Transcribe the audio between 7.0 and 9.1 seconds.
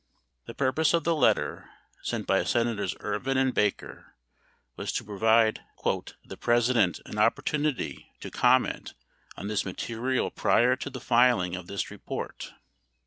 an opportunity to comment